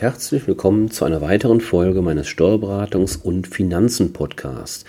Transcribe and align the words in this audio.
Herzlich 0.00 0.46
willkommen 0.46 0.92
zu 0.92 1.04
einer 1.04 1.20
weiteren 1.22 1.60
Folge 1.60 2.02
meines 2.02 2.28
Steuerberatungs- 2.28 3.20
und 3.20 3.48
Finanzen-Podcasts. 3.48 4.84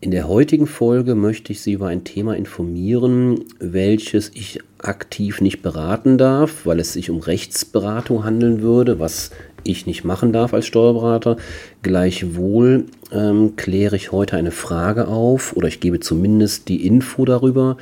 In 0.00 0.10
der 0.10 0.26
heutigen 0.26 0.66
Folge 0.66 1.14
möchte 1.14 1.52
ich 1.52 1.60
Sie 1.60 1.74
über 1.74 1.86
ein 1.86 2.02
Thema 2.02 2.34
informieren, 2.34 3.44
welches 3.60 4.32
ich 4.34 4.58
aktiv 4.78 5.40
nicht 5.40 5.62
beraten 5.62 6.18
darf, 6.18 6.66
weil 6.66 6.80
es 6.80 6.92
sich 6.92 7.08
um 7.08 7.20
Rechtsberatung 7.20 8.24
handeln 8.24 8.62
würde, 8.62 8.98
was 8.98 9.30
ich 9.62 9.86
nicht 9.86 10.02
machen 10.02 10.32
darf 10.32 10.52
als 10.52 10.66
Steuerberater. 10.66 11.36
Gleichwohl 11.82 12.86
ähm, 13.12 13.54
kläre 13.54 13.94
ich 13.94 14.10
heute 14.10 14.36
eine 14.36 14.50
Frage 14.50 15.06
auf 15.06 15.56
oder 15.56 15.68
ich 15.68 15.78
gebe 15.78 16.00
zumindest 16.00 16.68
die 16.68 16.84
Info 16.84 17.24
darüber, 17.26 17.76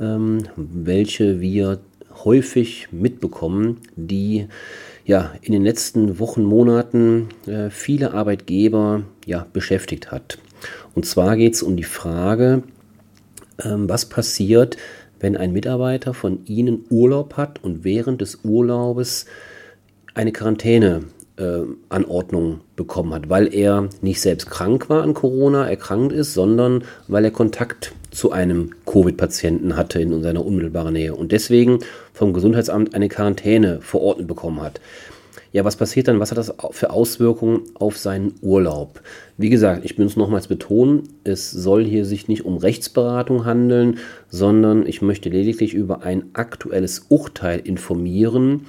ähm, 0.00 0.48
welche 0.56 1.40
wir 1.40 1.78
häufig 2.24 2.88
mitbekommen, 2.90 3.78
die 3.94 4.48
ja, 5.04 5.32
in 5.42 5.52
den 5.52 5.62
letzten 5.62 6.18
Wochen, 6.18 6.42
Monaten 6.44 7.28
äh, 7.46 7.70
viele 7.70 8.14
Arbeitgeber 8.14 9.02
ja, 9.26 9.46
beschäftigt 9.52 10.10
hat. 10.10 10.38
Und 10.94 11.04
zwar 11.06 11.36
geht 11.36 11.54
es 11.54 11.62
um 11.62 11.76
die 11.76 11.84
Frage, 11.84 12.62
ähm, 13.62 13.88
was 13.88 14.06
passiert, 14.06 14.76
wenn 15.20 15.36
ein 15.36 15.52
Mitarbeiter 15.52 16.14
von 16.14 16.44
Ihnen 16.46 16.84
Urlaub 16.90 17.36
hat 17.36 17.62
und 17.62 17.84
während 17.84 18.20
des 18.20 18.40
Urlaubes 18.44 19.26
eine 20.14 20.32
Quarantäneanordnung 20.32 21.13
äh, 21.36 21.62
bekommen 22.76 23.12
hat, 23.14 23.28
weil 23.28 23.52
er 23.52 23.88
nicht 24.02 24.20
selbst 24.20 24.50
krank 24.50 24.88
war 24.88 25.02
an 25.02 25.14
Corona, 25.14 25.68
erkrankt 25.68 26.12
ist, 26.12 26.34
sondern 26.34 26.84
weil 27.08 27.24
er 27.24 27.30
Kontakt 27.30 27.92
zu 28.10 28.30
einem 28.32 28.70
Covid-Patienten 28.86 29.76
hatte 29.76 30.00
in 30.00 30.22
seiner 30.22 30.44
unmittelbaren 30.44 30.92
Nähe 30.92 31.14
und 31.14 31.32
deswegen 31.32 31.80
vom 32.12 32.32
Gesundheitsamt 32.32 32.94
eine 32.94 33.08
Quarantäne 33.08 33.80
verordnet 33.80 34.28
bekommen 34.28 34.60
hat. 34.60 34.80
Ja, 35.54 35.64
was 35.64 35.76
passiert 35.76 36.08
dann? 36.08 36.18
Was 36.18 36.32
hat 36.32 36.38
das 36.38 36.52
für 36.72 36.90
Auswirkungen 36.90 37.62
auf 37.74 37.96
seinen 37.96 38.34
Urlaub? 38.42 39.00
Wie 39.36 39.50
gesagt, 39.50 39.84
ich 39.84 39.96
es 39.96 40.16
nochmals 40.16 40.48
betonen, 40.48 41.04
es 41.22 41.52
soll 41.52 41.84
hier 41.84 42.04
sich 42.04 42.26
nicht 42.26 42.44
um 42.44 42.56
Rechtsberatung 42.56 43.44
handeln, 43.44 43.98
sondern 44.28 44.84
ich 44.84 45.00
möchte 45.00 45.28
lediglich 45.28 45.72
über 45.72 46.02
ein 46.02 46.24
aktuelles 46.32 47.06
Urteil 47.08 47.60
informieren, 47.60 48.66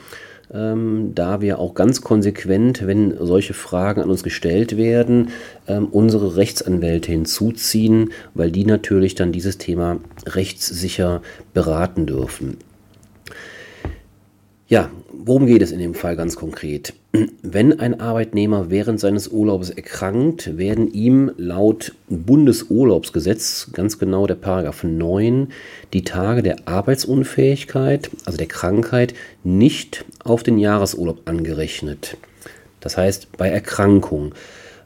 ähm, 0.56 1.12
da 1.14 1.42
wir 1.42 1.60
auch 1.60 1.74
ganz 1.74 2.02
konsequent, 2.02 2.88
wenn 2.88 3.16
solche 3.20 3.54
Fragen 3.54 4.02
an 4.02 4.10
uns 4.10 4.24
gestellt 4.24 4.78
werden, 4.78 5.30
ähm, 5.68 5.88
unsere 5.88 6.38
Rechtsanwälte 6.38 7.12
hinzuziehen, 7.12 8.12
weil 8.34 8.52
die 8.52 8.66
natürlich 8.66 9.16
dann 9.16 9.32
dieses 9.32 9.58
Thema 9.58 9.98
rechtssicher 10.26 11.22
beraten 11.54 12.06
dürfen. 12.06 12.58
Ja, 14.68 14.90
worum 15.20 15.46
geht 15.46 15.62
es 15.62 15.72
in 15.72 15.80
dem 15.80 15.94
Fall 15.94 16.16
ganz 16.16 16.36
konkret? 16.36 16.94
Wenn 17.42 17.80
ein 17.80 18.00
Arbeitnehmer 18.00 18.70
während 18.70 19.00
seines 19.00 19.28
Urlaubs 19.30 19.70
erkrankt, 19.70 20.58
werden 20.58 20.92
ihm 20.92 21.32
laut 21.38 21.96
Bundesurlaubsgesetz, 22.10 23.70
ganz 23.74 24.00
genau 24.00 24.28
der 24.28 24.36
Paragraph 24.36 24.84
9, 24.84 25.48
die 25.94 26.04
Tage 26.04 26.44
der 26.44 26.68
Arbeitsunfähigkeit, 26.68 28.10
also 28.26 28.38
der 28.38 28.48
Krankheit, 28.48 29.14
nicht 29.44 30.06
auf 30.24 30.44
den 30.44 30.58
Jahresurlaub 30.58 31.22
angerechnet. 31.26 32.18
Das 32.80 32.98
heißt 32.98 33.38
bei 33.38 33.50
Erkrankung. 33.50 34.34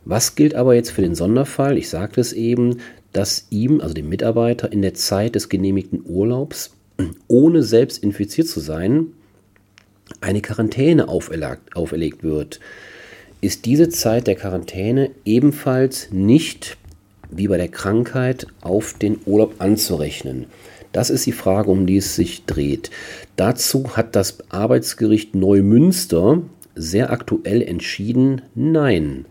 Was 0.06 0.36
gilt 0.36 0.56
aber 0.56 0.76
jetzt 0.76 0.92
für 0.92 1.02
den 1.02 1.16
Sonderfall? 1.16 1.78
Ich 1.78 1.90
sagte 1.90 2.22
es 2.22 2.34
eben, 2.34 2.78
dass 3.12 3.48
ihm, 3.50 3.82
also 3.82 3.94
dem 3.94 4.10
Mitarbeiter, 4.10 4.72
in 4.72 4.82
der 4.82 4.94
Zeit 4.94 5.36
des 5.36 5.50
genehmigten 5.50 6.04
Urlaubs, 6.06 6.72
ohne 7.28 7.64
selbst 7.64 8.04
infiziert 8.04 8.48
zu 8.48 8.60
sein, 8.60 9.08
eine 10.22 10.42
Quarantäne 10.42 11.08
auferlegt, 11.08 11.76
auferlegt 11.76 12.24
wird, 12.24 12.60
ist 13.42 13.66
diese 13.66 13.90
Zeit 13.90 14.28
der 14.28 14.36
Quarantäne 14.36 15.12
ebenfalls 15.26 16.10
nicht 16.12 16.78
wie 17.32 17.48
bei 17.48 17.58
der 17.58 17.70
Krankheit 17.70 18.48
auf 18.62 18.94
den 18.94 19.20
Urlaub 19.26 19.56
anzurechnen. 19.60 20.48
Das 20.92 21.10
ist 21.10 21.26
die 21.26 21.32
Frage, 21.32 21.70
um 21.70 21.86
die 21.86 21.98
es 21.98 22.16
sich 22.16 22.46
dreht. 22.46 22.90
Dazu 23.36 23.96
hat 23.96 24.16
das 24.16 24.38
Arbeitsgericht 24.50 25.36
Neumünster 25.36 26.42
sehr 26.76 27.12
aktuell 27.12 27.62
entschieden, 27.62 28.42
nein. 28.56 29.26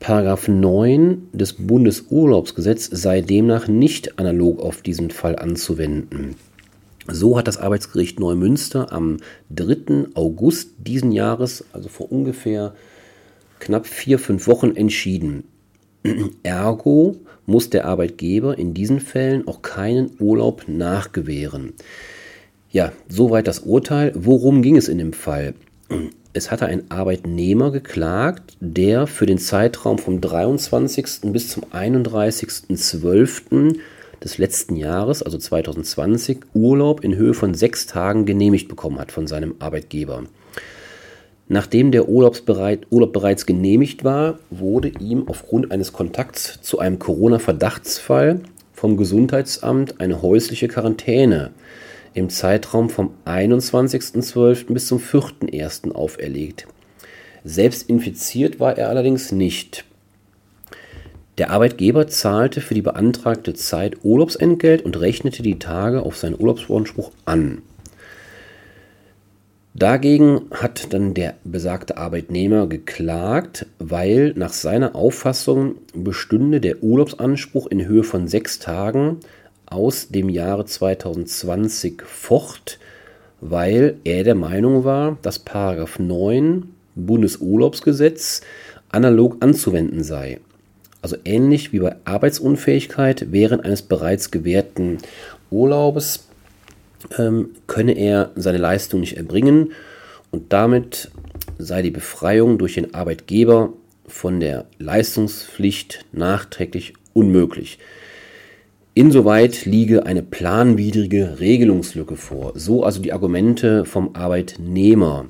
Paragraph 0.00 0.48
9 0.48 1.28
des 1.32 1.54
Bundesurlaubsgesetzes 1.54 3.02
sei 3.02 3.20
demnach 3.20 3.68
nicht 3.68 4.18
analog 4.18 4.60
auf 4.60 4.82
diesen 4.82 5.10
Fall 5.10 5.36
anzuwenden. 5.36 6.36
So 7.08 7.38
hat 7.38 7.48
das 7.48 7.58
Arbeitsgericht 7.58 8.18
Neumünster 8.18 8.92
am 8.92 9.18
3. 9.50 10.08
August 10.14 10.70
diesen 10.78 11.12
Jahres, 11.12 11.64
also 11.72 11.88
vor 11.88 12.10
ungefähr 12.10 12.74
knapp 13.60 13.86
vier, 13.86 14.18
fünf 14.18 14.46
Wochen, 14.46 14.74
entschieden. 14.74 15.44
Ergo 16.42 17.16
muss 17.46 17.70
der 17.70 17.86
Arbeitgeber 17.86 18.58
in 18.58 18.74
diesen 18.74 19.00
Fällen 19.00 19.46
auch 19.46 19.62
keinen 19.62 20.10
Urlaub 20.18 20.64
nachgewähren. 20.66 21.74
Ja, 22.70 22.92
soweit 23.08 23.46
das 23.46 23.60
Urteil. 23.60 24.12
Worum 24.14 24.62
ging 24.62 24.76
es 24.76 24.88
in 24.88 24.98
dem 24.98 25.12
Fall? 25.12 25.54
Es 26.32 26.50
hatte 26.50 26.66
ein 26.66 26.90
Arbeitnehmer 26.90 27.70
geklagt, 27.70 28.56
der 28.60 29.06
für 29.06 29.26
den 29.26 29.38
Zeitraum 29.38 29.98
vom 29.98 30.20
23. 30.20 31.32
bis 31.32 31.48
zum 31.48 31.64
31.12 31.64 33.76
des 34.22 34.38
letzten 34.38 34.76
Jahres, 34.76 35.22
also 35.22 35.38
2020, 35.38 36.40
Urlaub 36.54 37.04
in 37.04 37.16
Höhe 37.16 37.34
von 37.34 37.54
sechs 37.54 37.86
Tagen 37.86 38.26
genehmigt 38.26 38.68
bekommen 38.68 38.98
hat 38.98 39.12
von 39.12 39.26
seinem 39.26 39.54
Arbeitgeber. 39.58 40.24
Nachdem 41.48 41.92
der 41.92 42.08
Urlaub 42.08 42.44
bereits 42.44 43.46
genehmigt 43.46 44.02
war, 44.02 44.40
wurde 44.50 44.88
ihm 44.88 45.28
aufgrund 45.28 45.70
eines 45.70 45.92
Kontakts 45.92 46.60
zu 46.60 46.80
einem 46.80 46.98
Corona-Verdachtsfall 46.98 48.40
vom 48.72 48.96
Gesundheitsamt 48.96 50.00
eine 50.00 50.22
häusliche 50.22 50.66
Quarantäne 50.66 51.52
im 52.14 52.30
Zeitraum 52.30 52.90
vom 52.90 53.10
21.12. 53.26 54.72
bis 54.72 54.88
zum 54.88 54.98
4.1. 54.98 55.92
auferlegt. 55.92 56.66
Selbst 57.44 57.88
infiziert 57.88 58.58
war 58.58 58.76
er 58.76 58.88
allerdings 58.88 59.30
nicht. 59.30 59.84
Der 61.38 61.50
Arbeitgeber 61.50 62.06
zahlte 62.06 62.62
für 62.62 62.72
die 62.72 62.82
beantragte 62.82 63.52
Zeit 63.52 64.04
Urlaubsentgelt 64.04 64.82
und 64.82 64.98
rechnete 64.98 65.42
die 65.42 65.58
Tage 65.58 66.02
auf 66.02 66.16
seinen 66.16 66.40
Urlaubsanspruch 66.40 67.10
an. 67.26 67.60
Dagegen 69.74 70.46
hat 70.52 70.94
dann 70.94 71.12
der 71.12 71.34
besagte 71.44 71.98
Arbeitnehmer 71.98 72.66
geklagt, 72.66 73.66
weil 73.78 74.32
nach 74.34 74.54
seiner 74.54 74.96
Auffassung 74.96 75.74
bestünde 75.92 76.62
der 76.62 76.82
Urlaubsanspruch 76.82 77.66
in 77.66 77.86
Höhe 77.86 78.02
von 78.02 78.26
sechs 78.26 78.58
Tagen 78.58 79.18
aus 79.66 80.08
dem 80.08 80.30
Jahre 80.30 80.64
2020 80.64 82.00
fort, 82.06 82.78
weil 83.42 83.98
er 84.04 84.24
der 84.24 84.34
Meinung 84.34 84.84
war, 84.84 85.18
dass 85.20 85.44
9 85.44 86.70
Bundesurlaubsgesetz 86.94 88.40
analog 88.88 89.36
anzuwenden 89.40 90.02
sei 90.02 90.40
also 91.06 91.18
ähnlich 91.24 91.72
wie 91.72 91.78
bei 91.78 91.94
Arbeitsunfähigkeit 92.04 93.26
während 93.30 93.64
eines 93.64 93.82
bereits 93.82 94.32
gewährten 94.32 94.98
Urlaubes 95.52 96.26
ähm, 97.16 97.50
könne 97.68 97.92
er 97.92 98.32
seine 98.34 98.58
Leistung 98.58 98.98
nicht 98.98 99.16
erbringen 99.16 99.70
und 100.32 100.52
damit 100.52 101.12
sei 101.58 101.82
die 101.82 101.92
Befreiung 101.92 102.58
durch 102.58 102.74
den 102.74 102.92
Arbeitgeber 102.92 103.72
von 104.08 104.40
der 104.40 104.64
Leistungspflicht 104.80 106.04
nachträglich 106.10 106.94
unmöglich. 107.12 107.78
Insoweit 108.94 109.64
liege 109.64 110.06
eine 110.06 110.24
planwidrige 110.24 111.38
Regelungslücke 111.38 112.16
vor. 112.16 112.50
So 112.56 112.82
also 112.82 113.00
die 113.00 113.12
Argumente 113.12 113.84
vom 113.84 114.16
Arbeitnehmer. 114.16 115.26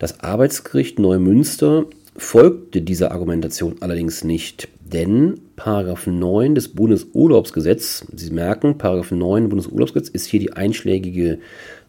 Das 0.00 0.18
Arbeitsgericht 0.18 0.98
Neumünster 0.98 1.84
folgte 2.16 2.82
dieser 2.82 3.12
Argumentation 3.12 3.76
allerdings 3.80 4.24
nicht, 4.24 4.68
denn 4.80 5.40
Paragraph 5.56 6.06
9 6.06 6.54
des 6.54 6.68
Bundesurlaubsgesetzes, 6.68 8.06
Sie 8.14 8.30
merken, 8.30 8.78
Paragraph 8.78 9.10
9 9.10 9.48
Bundesurlaubsgesetz 9.48 10.10
ist 10.10 10.26
hier 10.26 10.40
die 10.40 10.52
einschlägige 10.52 11.38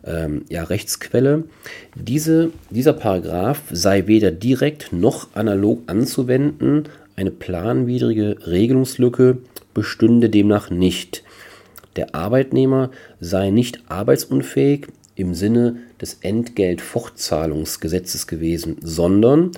ähm, 0.06 0.46
ja, 0.50 0.64
Rechtsquelle. 0.64 1.44
Diese, 1.96 2.52
dieser 2.70 2.94
Paragraph 2.94 3.64
sei 3.72 4.08
weder 4.08 4.32
direkt 4.32 4.94
noch 4.94 5.28
analog 5.36 5.82
anzuwenden. 5.88 6.84
Eine 7.16 7.32
planwidrige 7.32 8.38
Regelungslücke 8.48 9.40
bestünde 9.74 10.30
demnach 10.30 10.70
nicht. 10.70 11.24
Der 11.96 12.14
Arbeitnehmer 12.16 12.92
sei 13.20 13.50
nicht 13.52 13.84
arbeitsunfähig 13.88 14.88
im 15.16 15.34
Sinne 15.34 15.78
des 16.02 16.18
Entgeltfortzahlungsgesetzes 16.22 18.28
gewesen, 18.28 18.78
sondern 18.82 19.52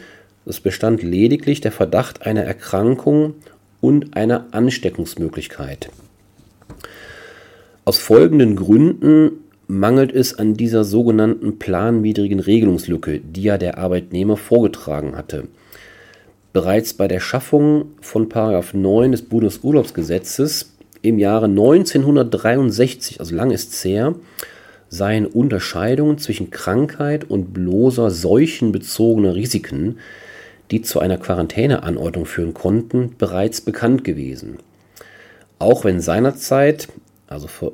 es 0.49 0.59
bestand 0.59 1.03
lediglich 1.03 1.61
der 1.61 1.71
Verdacht 1.71 2.25
einer 2.25 2.43
Erkrankung 2.43 3.35
und 3.81 4.15
einer 4.15 4.47
Ansteckungsmöglichkeit. 4.51 5.89
Aus 7.85 7.99
folgenden 7.99 8.55
Gründen 8.55 9.31
mangelt 9.67 10.11
es 10.11 10.37
an 10.37 10.55
dieser 10.55 10.83
sogenannten 10.83 11.59
planwidrigen 11.59 12.39
Regelungslücke, 12.39 13.19
die 13.19 13.43
ja 13.43 13.57
der 13.57 13.77
Arbeitnehmer 13.77 14.37
vorgetragen 14.37 15.15
hatte. 15.15 15.47
Bereits 16.53 16.93
bei 16.93 17.07
der 17.07 17.19
Schaffung 17.19 17.91
von 18.01 18.27
9 18.29 19.11
des 19.11 19.21
Bundesurlaubsgesetzes 19.23 20.73
im 21.01 21.19
Jahre 21.19 21.45
1963, 21.45 23.19
also 23.19 23.35
lang 23.35 23.51
ist 23.51 23.73
es 23.73 23.85
her, 23.85 24.15
seien 24.89 25.25
Unterscheidungen 25.25 26.17
zwischen 26.17 26.49
Krankheit 26.49 27.29
und 27.29 27.53
bloßer 27.53 28.09
seuchenbezogener 28.09 29.35
Risiken, 29.35 29.99
die 30.71 30.81
zu 30.81 30.99
einer 30.99 31.17
Quarantäneanordnung 31.17 32.25
führen 32.25 32.53
konnten, 32.53 33.15
bereits 33.17 33.61
bekannt 33.61 34.03
gewesen. 34.03 34.57
Auch 35.59 35.85
wenn 35.85 36.01
seinerzeit, 36.01 36.87
also 37.27 37.47
vor, 37.47 37.71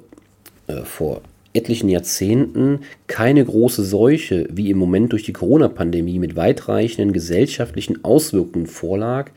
äh, 0.68 0.84
vor 0.84 1.22
etlichen 1.54 1.90
Jahrzehnten, 1.90 2.82
keine 3.08 3.46
große 3.46 3.84
Seuche 3.84 4.48
wie 4.52 4.72
im 4.72 4.78
Moment 4.78 5.12
durch 5.12 5.24
die 5.24 5.34
Corona-Pandemie 5.34 6.20
mit 6.20 6.36
weitreichenden 6.36 7.14
gesellschaftlichen 7.14 8.04
Auswirkungen 8.04 8.68
vorlag, 8.68 9.30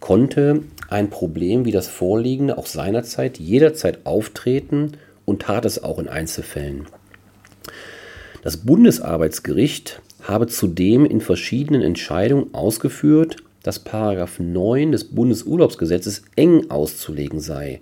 konnte 0.00 0.62
ein 0.88 1.10
Problem 1.10 1.64
wie 1.64 1.70
das 1.70 1.88
vorliegende 1.88 2.58
auch 2.58 2.66
seinerzeit 2.66 3.38
jederzeit 3.38 4.04
auftreten 4.04 4.92
und 5.24 5.42
tat 5.42 5.64
es 5.64 5.82
auch 5.82 5.98
in 5.98 6.08
Einzelfällen. 6.08 6.86
Das 8.42 8.58
Bundesarbeitsgericht 8.58 10.00
habe 10.28 10.46
zudem 10.46 11.06
in 11.06 11.22
verschiedenen 11.22 11.82
Entscheidungen 11.82 12.52
ausgeführt, 12.52 13.38
dass 13.62 13.82
9 14.38 14.92
des 14.92 15.04
Bundesurlaubsgesetzes 15.04 16.22
eng 16.36 16.70
auszulegen 16.70 17.40
sei. 17.40 17.80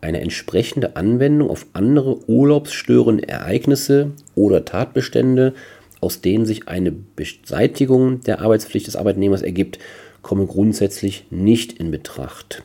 Eine 0.00 0.20
entsprechende 0.20 0.96
Anwendung 0.96 1.50
auf 1.50 1.66
andere 1.74 2.28
urlaubsstörende 2.28 3.28
Ereignisse 3.28 4.12
oder 4.34 4.64
Tatbestände, 4.64 5.54
aus 6.00 6.20
denen 6.20 6.46
sich 6.46 6.68
eine 6.68 6.92
Beseitigung 6.92 8.20
der 8.22 8.40
Arbeitspflicht 8.40 8.86
des 8.86 8.96
Arbeitnehmers 8.96 9.42
ergibt, 9.42 9.78
komme 10.22 10.46
grundsätzlich 10.46 11.26
nicht 11.30 11.74
in 11.74 11.90
Betracht. 11.90 12.62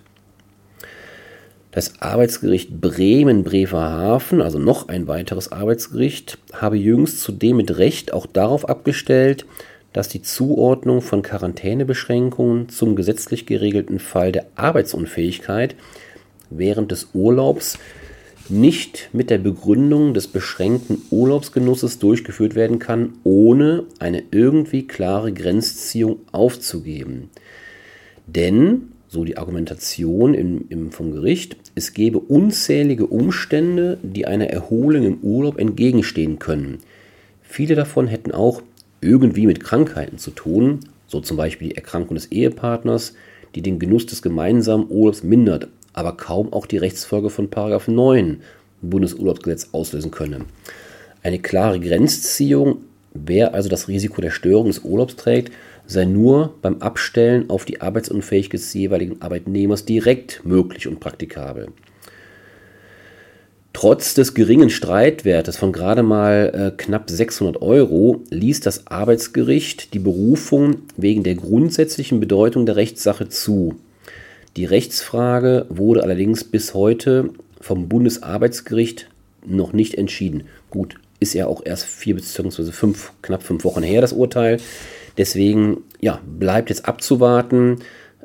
Das 1.77 2.01
Arbeitsgericht 2.01 2.81
Bremen-Bremerhaven, 2.81 4.41
also 4.41 4.57
noch 4.57 4.88
ein 4.88 5.06
weiteres 5.07 5.51
Arbeitsgericht, 5.51 6.39
habe 6.51 6.75
jüngst 6.75 7.21
zudem 7.21 7.57
mit 7.57 7.77
Recht 7.77 8.13
auch 8.13 8.25
darauf 8.25 8.68
abgestellt, 8.68 9.45
dass 9.94 10.09
die 10.09 10.24
Zuordnung 10.24 11.03
von 11.03 11.21
Quarantänebeschränkungen 11.21 12.69
zum 12.69 12.95
gesetzlich 12.95 13.45
geregelten 13.45 14.00
Fall 14.00 14.31
der 14.31 14.47
Arbeitsunfähigkeit 14.56 15.75
während 16.50 16.91
des 16.91 17.09
Urlaubs 17.13 17.77
nicht 18.50 19.09
mit 19.13 19.30
der 19.30 19.38
Begründung 19.38 20.15
des 20.15 20.27
beschränkten 20.27 21.03
Urlaubsgenusses 21.12 22.00
durchgeführt 22.00 22.56
werden 22.56 22.80
kann, 22.80 23.13
ohne 23.23 23.83
eine 24.00 24.23
irgendwie 24.31 24.88
klare 24.88 25.31
Grenzziehung 25.31 26.21
aufzugeben. 26.31 27.30
Denn 28.25 28.94
so 29.07 29.23
die 29.23 29.38
Argumentation 29.38 30.33
im, 30.33 30.65
im, 30.69 30.91
vom 30.91 31.12
Gericht, 31.12 31.57
es 31.77 31.94
gebe 31.94 32.18
unzählige 32.18 33.06
Umstände, 33.06 34.00
die 34.01 34.25
einer 34.25 34.50
Erholung 34.50 35.03
im 35.03 35.19
Urlaub 35.21 35.59
entgegenstehen 35.59 36.39
können. 36.39 36.79
Viele 37.44 37.75
davon 37.75 38.07
hätten 38.07 38.31
auch 38.31 38.63
irgendwie 39.00 39.45
mit 39.45 39.59
Krankheiten 39.59 40.18
zu 40.18 40.31
tun, 40.31 40.79
so 41.06 41.21
zum 41.21 41.38
Beispiel 41.38 41.69
die 41.69 41.75
Erkrankung 41.75 42.15
des 42.15 42.31
Ehepartners, 42.31 43.13
die 43.53 43.62
den 43.62 43.77
Genuss 43.77 44.07
des 44.07 44.24
gemeinsamen 44.24 44.88
Urlaubs 44.89 45.21
mindert, 45.21 45.68
aber 45.94 46.18
kaum 46.18 46.51
auch 46.51 46.65
die 46.65 46.77
Rechtsfolge 46.77 47.29
von 47.29 47.47
9 47.47 48.41
Bundesurlaubsgesetz 48.81 49.69
auslösen 49.71 50.09
könne. 50.09 50.45
Eine 51.21 51.38
klare 51.38 51.80
Grenzziehung, 51.80 52.77
wer 53.13 53.53
also 53.53 53.69
das 53.69 53.88
Risiko 53.88 54.19
der 54.19 54.31
Störung 54.31 54.65
des 54.65 54.80
Urlaubs 54.80 55.15
trägt, 55.15 55.53
sei 55.87 56.05
nur 56.05 56.53
beim 56.61 56.81
Abstellen 56.81 57.49
auf 57.49 57.65
die 57.65 57.81
Arbeitsunfähigkeit 57.81 58.53
des 58.53 58.73
jeweiligen 58.73 59.21
Arbeitnehmers 59.21 59.85
direkt 59.85 60.45
möglich 60.45 60.87
und 60.87 60.99
praktikabel. 60.99 61.69
Trotz 63.73 64.15
des 64.15 64.33
geringen 64.33 64.71
Streitwertes 64.71 65.55
von 65.55 65.71
gerade 65.71 66.01
mal 66.01 66.51
äh, 66.51 66.75
knapp 66.75 67.09
600 67.09 67.61
Euro 67.61 68.23
ließ 68.31 68.59
das 68.59 68.87
Arbeitsgericht 68.87 69.93
die 69.93 69.99
Berufung 69.99 70.77
wegen 70.97 71.23
der 71.23 71.35
grundsätzlichen 71.35 72.19
Bedeutung 72.19 72.65
der 72.65 72.75
Rechtssache 72.75 73.29
zu. 73.29 73.75
Die 74.55 74.65
Rechtsfrage 74.65 75.67
wurde 75.69 76.01
allerdings 76.01 76.43
bis 76.43 76.73
heute 76.73 77.29
vom 77.61 77.87
Bundesarbeitsgericht 77.87 79.09
noch 79.45 79.73
nicht 79.73 79.93
entschieden. 79.93 80.45
Gut, 80.71 80.95
ist 81.19 81.33
ja 81.33 81.47
auch 81.47 81.61
erst 81.65 81.85
vier 81.85 82.15
bzw. 82.15 82.71
fünf, 82.71 83.11
knapp 83.21 83.43
fünf 83.43 83.63
Wochen 83.63 83.83
her, 83.83 84.01
das 84.01 84.13
Urteil. 84.13 84.59
Deswegen 85.17 85.83
ja, 85.99 86.21
bleibt 86.25 86.69
jetzt 86.69 86.87
abzuwarten, 86.87 87.79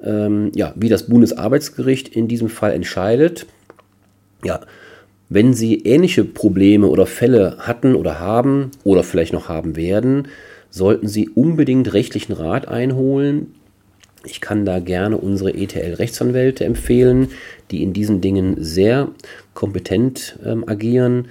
ähm, 0.04 0.52
ja, 0.54 0.74
wie 0.76 0.88
das 0.88 1.06
Bundesarbeitsgericht 1.06 2.08
in 2.08 2.28
diesem 2.28 2.48
Fall 2.48 2.72
entscheidet. 2.72 3.46
Ja, 4.44 4.60
wenn 5.28 5.54
Sie 5.54 5.76
ähnliche 5.84 6.24
Probleme 6.24 6.88
oder 6.88 7.06
Fälle 7.06 7.56
hatten 7.60 7.94
oder 7.94 8.20
haben 8.20 8.70
oder 8.84 9.02
vielleicht 9.02 9.32
noch 9.32 9.48
haben 9.48 9.76
werden, 9.76 10.28
sollten 10.68 11.08
Sie 11.08 11.30
unbedingt 11.30 11.94
rechtlichen 11.94 12.32
Rat 12.32 12.68
einholen. 12.68 13.54
Ich 14.24 14.40
kann 14.40 14.66
da 14.66 14.78
gerne 14.78 15.16
unsere 15.16 15.54
ETL-Rechtsanwälte 15.54 16.64
empfehlen, 16.64 17.28
die 17.70 17.82
in 17.82 17.92
diesen 17.92 18.20
Dingen 18.20 18.56
sehr 18.58 19.08
kompetent 19.54 20.38
ähm, 20.44 20.68
agieren 20.68 21.28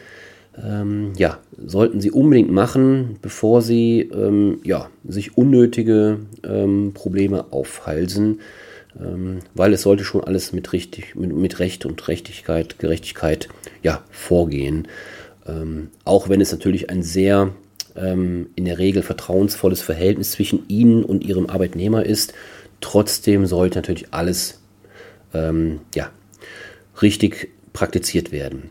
ähm, 0.64 1.14
ja, 1.18 1.40
sollten 1.58 2.02
Sie 2.02 2.12
unbedingt 2.12 2.52
machen, 2.52 3.18
bevor 3.22 3.62
Sie 3.62 4.02
ähm, 4.02 4.60
ja, 4.64 4.90
sich 5.04 5.38
unnötige 5.38 6.20
ähm, 6.44 6.92
Probleme 6.94 7.52
aufhalsen, 7.52 8.42
ähm, 9.00 9.40
weil 9.54 9.74
es 9.74 9.84
sollte 9.84 10.04
schon 10.04 10.24
alles 10.24 10.54
mit, 10.54 10.74
richtig, 10.74 11.16
mit, 11.16 11.36
mit 11.36 11.60
Recht 11.60 11.86
und 11.86 12.08
Rechtigkeit, 12.08 12.80
Gerechtigkeit 12.80 13.50
ja, 13.82 14.04
vorgehen. 14.12 14.88
Ähm, 15.48 15.90
auch 16.06 16.30
wenn 16.30 16.42
es 16.42 16.52
natürlich 16.52 16.90
ein 16.90 17.02
sehr 17.02 17.52
ähm, 17.96 18.50
in 18.56 18.66
der 18.66 18.78
Regel 18.78 19.02
vertrauensvolles 19.02 19.82
Verhältnis 19.82 20.32
zwischen 20.32 20.68
Ihnen 20.68 21.04
und 21.04 21.24
Ihrem 21.24 21.48
Arbeitnehmer 21.48 22.06
ist, 22.06 22.34
trotzdem 22.82 23.46
sollte 23.46 23.78
natürlich 23.78 24.08
alles 24.12 24.58
ja, 25.34 26.10
richtig 27.02 27.52
praktiziert 27.72 28.34
werden. 28.34 28.70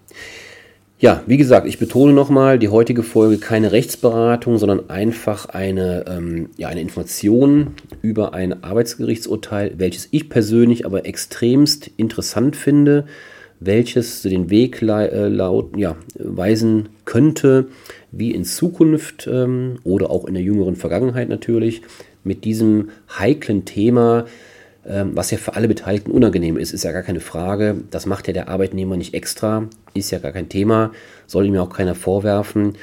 Ja, 1.00 1.23
wie 1.26 1.38
gesagt, 1.38 1.66
ich 1.66 1.78
betone 1.78 2.12
nochmal, 2.12 2.59
die 2.59 2.69
heutige 2.69 3.02
Folge 3.02 3.38
keine 3.38 3.73
Rechtsberatung, 3.73 4.59
sondern 4.59 4.90
einfach 4.90 5.47
eine, 5.47 6.04
ähm, 6.07 6.50
ja, 6.59 6.69
eine 6.69 6.83
Information 6.83 7.69
über 8.02 8.35
ein 8.35 8.62
Arbeitsgerichtsurteil, 8.62 9.73
welches 9.78 10.09
ich 10.11 10.28
persönlich 10.28 10.85
aber 10.85 11.07
extremst 11.07 11.90
interessant 11.97 12.54
finde, 12.54 13.07
welches 13.61 14.21
den 14.21 14.50
Weg 14.50 14.83
äh, 14.83 15.28
laut, 15.28 15.75
ja, 15.75 15.97
weisen 16.19 16.90
könnte, 17.07 17.69
wie 18.12 18.33
in 18.33 18.45
Zukunft 18.45 19.26
ähm, 19.26 19.76
oder 19.85 20.11
auch 20.11 20.26
in 20.26 20.35
der 20.35 20.42
jüngeren 20.42 20.76
Vergangenheit 20.76 21.30
natürlich 21.30 21.80
mit 22.25 22.45
diesem 22.45 22.90
heiklen 23.19 23.64
Thema 23.64 24.26
was 24.85 25.31
ja 25.31 25.39
für 25.39 25.57
alle 25.57 25.69
Beteiligten 25.69 26.11
unangenehm 26.11 26.57
ist, 26.57 26.73
ist 26.73 26.85
ja 26.85 26.93
gar 26.93 27.03
keine 27.03 27.21
Frage. 27.21 27.77
Das 27.91 28.07
macht 28.07 28.27
ja 28.27 28.33
der 28.33 28.49
Arbeitnehmer 28.49 28.97
nicht 28.97 29.15
extra, 29.15 29.69
ist 29.93 30.11
ja 30.11 30.19
gar 30.19 30.33
kein 30.33 30.49
Thema, 30.49 30.93
soll 31.27 31.47
ihm 31.47 31.55
ja 31.55 31.63
auch 31.63 31.71
keiner 31.71 31.95
vorwerfen. 31.95 32.77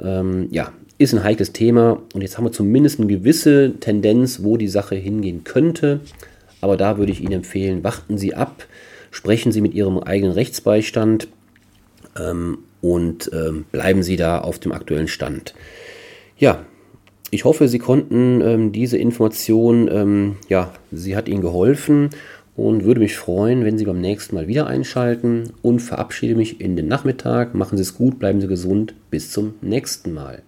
Ähm, 0.00 0.48
ja, 0.50 0.72
ist 0.98 1.14
ein 1.14 1.24
heikles 1.24 1.52
Thema 1.52 2.02
und 2.12 2.22
jetzt 2.22 2.36
haben 2.36 2.44
wir 2.44 2.52
zumindest 2.52 2.98
eine 2.98 3.08
gewisse 3.08 3.74
Tendenz, 3.80 4.42
wo 4.42 4.56
die 4.56 4.68
Sache 4.68 4.96
hingehen 4.96 5.44
könnte. 5.44 6.00
Aber 6.60 6.76
da 6.76 6.98
würde 6.98 7.12
ich 7.12 7.20
Ihnen 7.20 7.32
empfehlen, 7.32 7.84
warten 7.84 8.18
Sie 8.18 8.34
ab, 8.34 8.66
sprechen 9.10 9.52
Sie 9.52 9.60
mit 9.60 9.74
Ihrem 9.74 9.98
eigenen 9.98 10.32
Rechtsbeistand 10.32 11.28
ähm, 12.18 12.58
und 12.80 13.30
ähm, 13.32 13.64
bleiben 13.70 14.02
Sie 14.02 14.16
da 14.16 14.40
auf 14.40 14.58
dem 14.58 14.72
aktuellen 14.72 15.08
Stand. 15.08 15.54
Ja, 16.36 16.66
ich 17.30 17.44
hoffe, 17.44 17.68
Sie 17.68 17.78
konnten 17.78 18.40
ähm, 18.40 18.72
diese 18.72 18.96
Information, 18.98 19.88
ähm, 19.92 20.36
ja, 20.48 20.72
sie 20.90 21.16
hat 21.16 21.28
Ihnen 21.28 21.42
geholfen 21.42 22.10
und 22.56 22.84
würde 22.84 23.00
mich 23.00 23.16
freuen, 23.16 23.64
wenn 23.64 23.78
Sie 23.78 23.84
beim 23.84 24.00
nächsten 24.00 24.34
Mal 24.34 24.48
wieder 24.48 24.66
einschalten 24.66 25.52
und 25.62 25.80
verabschiede 25.80 26.34
mich 26.34 26.60
in 26.60 26.76
den 26.76 26.88
Nachmittag. 26.88 27.54
Machen 27.54 27.76
Sie 27.76 27.82
es 27.82 27.94
gut, 27.94 28.18
bleiben 28.18 28.40
Sie 28.40 28.48
gesund. 28.48 28.94
Bis 29.10 29.30
zum 29.30 29.54
nächsten 29.60 30.12
Mal. 30.12 30.42